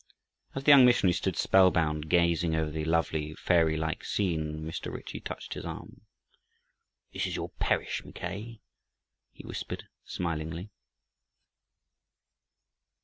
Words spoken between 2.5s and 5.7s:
over the lovely, fairylike scene, Mr. Ritchie touched his